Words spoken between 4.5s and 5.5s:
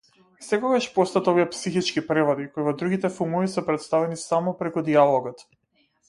преку дијалогот.